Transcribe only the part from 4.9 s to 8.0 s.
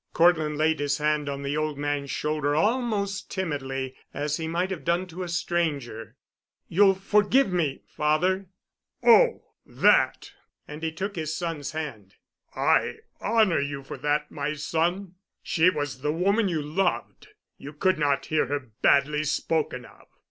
to a stranger. "You'll forgive me,